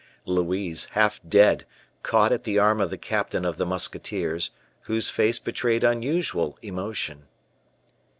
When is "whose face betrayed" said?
4.85-5.83